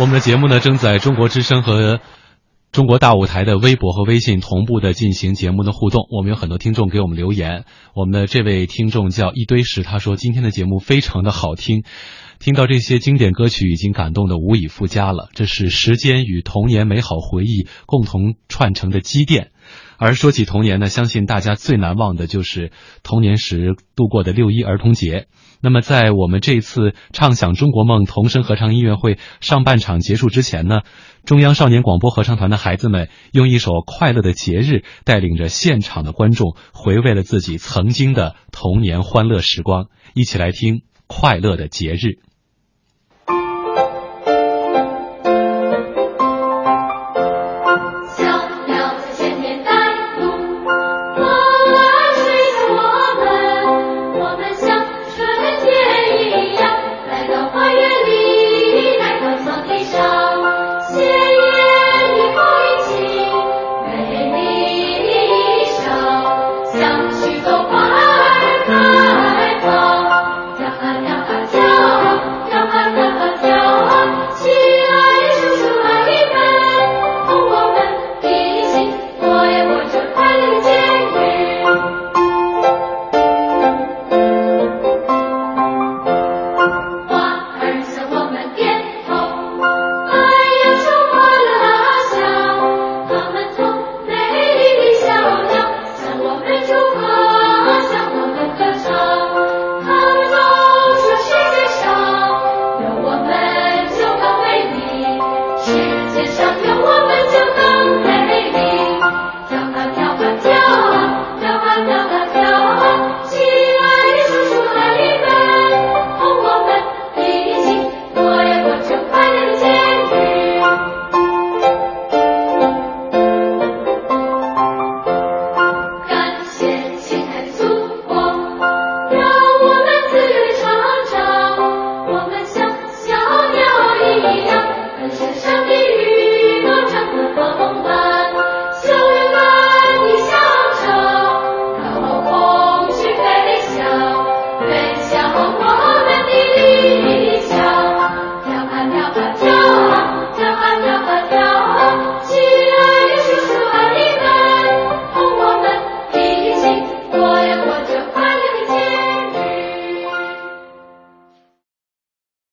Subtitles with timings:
[0.00, 2.00] 我们的节目呢，正在中国之声和
[2.72, 6.06] 中国大舞台的微博和微信同步的进行节目的互动。
[6.10, 11.84] 我们有很多听众给我们留言，我们的这位听众叫一堆石，他说今天的节目非常的好听，
[12.38, 15.28] 听到这些经典歌曲已经感动的无以复加了。
[15.34, 19.50] 这是时间与童年美好回忆共同串成的积淀。
[20.00, 25.26] 而说起童年呢，相信大家最难忘的就是童年时度过的六一儿童节。
[25.60, 30.80] 那么，在我们这次畅想中国梦童声合唱音乐会上半场结束之前呢，
[31.26, 39.88] 中央少年广播合唱团的孩子们用一首《快乐的节日》，带领着现场的观众回味了自己曾经的童年欢乐时光。
[40.14, 41.94] 一起来听《快乐的节日》。